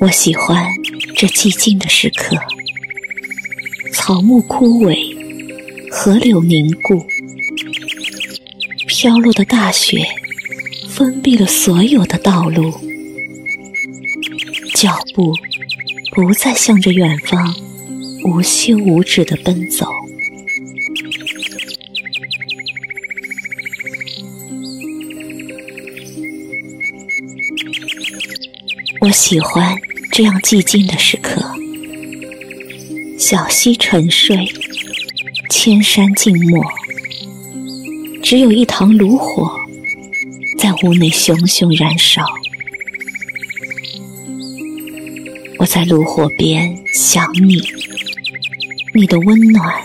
[0.00, 0.64] 我喜欢
[1.16, 2.36] 这寂静的时刻，
[3.92, 4.96] 草木枯萎，
[5.90, 7.04] 河流凝固，
[8.86, 10.06] 飘落的大雪
[10.88, 12.72] 封闭了所有的道路。
[14.74, 15.34] 脚步
[16.12, 17.67] 不再向着远方。
[18.24, 19.86] 无休无止的奔走。
[29.00, 29.74] 我喜欢
[30.10, 31.40] 这样寂静的时刻，
[33.18, 34.36] 小溪沉睡，
[35.48, 36.64] 千山静默，
[38.22, 39.56] 只有一堂炉火
[40.58, 42.24] 在屋内熊熊燃烧。
[45.58, 47.60] 我在炉火边想你，
[48.98, 49.80] 你的温暖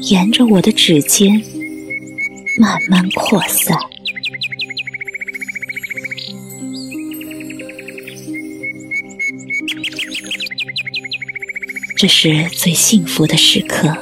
[0.00, 1.30] 沿着我的指尖
[2.58, 3.78] 慢慢扩散。
[11.94, 13.94] 这是最幸福的时刻，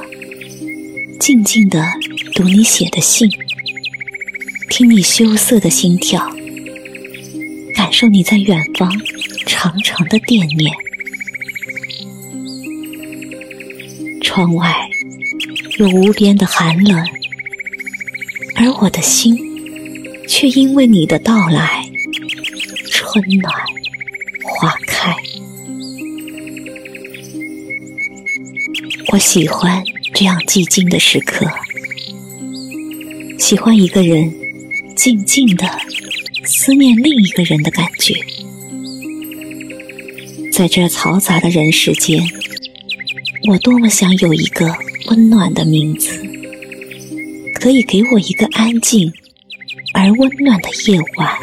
[1.19, 1.85] 静静的
[2.33, 3.29] 读你写的信，
[4.69, 6.25] 听你羞涩的心跳，
[7.75, 8.89] 感受你在远方
[9.45, 10.73] 长长的惦念。
[14.23, 14.73] 窗外
[15.77, 17.05] 有无边的寒冷，
[18.55, 19.37] 而我的心
[20.27, 21.83] 却因为你的到来，
[22.89, 23.53] 春暖
[24.41, 25.13] 花开。
[29.11, 31.45] 我喜欢这样寂静的时刻，
[33.37, 34.33] 喜欢一个人
[34.95, 35.69] 静静的
[36.45, 38.15] 思念另一个人的感觉。
[40.51, 42.23] 在这嘈杂的人世间，
[43.45, 44.73] 我多么想有一个
[45.09, 46.09] 温暖的名字，
[47.55, 49.11] 可以给我一个安静
[49.93, 51.37] 而温暖的夜晚。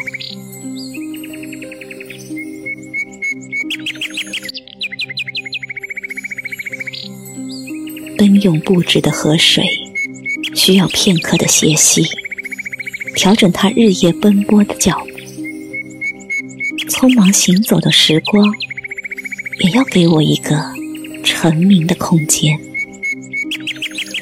[8.17, 9.63] 奔涌不止的河水，
[10.55, 12.03] 需要片刻的歇息，
[13.15, 15.11] 调整它日夜奔波的脚步。
[16.89, 18.51] 匆忙行走的时光，
[19.59, 20.80] 也要给我一个
[21.23, 22.59] 成名的空间，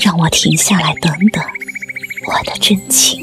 [0.03, 1.43] 让我停下来等等
[2.27, 3.19] 我的真情。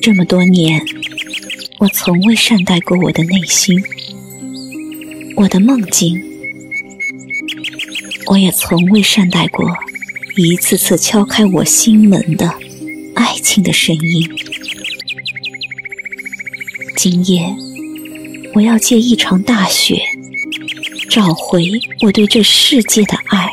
[0.00, 0.80] 这么多年。
[1.80, 3.80] 我从未善待过我的内心，
[5.36, 6.20] 我的梦境，
[8.26, 9.72] 我也从未善待过
[10.36, 12.52] 一次次敲开我心门的
[13.14, 14.28] 爱情的声音。
[17.00, 17.54] 今夜，
[18.54, 20.02] 我要借一场大雪，
[21.08, 21.64] 找回
[22.00, 23.48] 我对这世界的爱。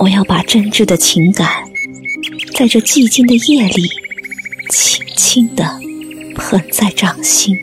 [0.00, 1.64] 我要把真挚的情感，
[2.54, 3.88] 在这寂静的夜里，
[4.70, 5.80] 轻轻的。
[6.34, 7.58] 捧在掌心，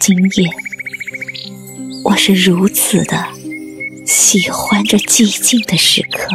[0.00, 0.48] 今夜
[2.04, 3.26] 我是如此的
[4.06, 6.28] 喜欢这寂静的时刻。